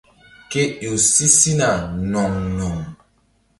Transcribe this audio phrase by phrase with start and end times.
[0.49, 1.69] Ke ƴo si sina
[2.11, 2.75] no̧ŋ no̧ŋ.